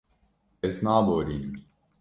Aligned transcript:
Ez 0.65 0.81
naborînim. 0.83 1.53